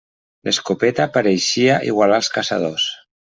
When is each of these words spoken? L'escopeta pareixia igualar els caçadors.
L'escopeta 0.47 1.05
pareixia 1.17 1.75
igualar 1.93 2.19
els 2.23 2.31
caçadors. 2.39 2.89